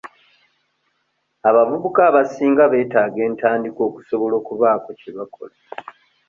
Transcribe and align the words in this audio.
Abavubuka 1.49 2.01
abasinga 2.09 2.63
beetaaga 2.71 3.19
entandikwa 3.29 3.81
okusobola 3.89 4.33
okubaako 4.41 4.89
kye 4.99 5.11
bakola. 5.17 5.55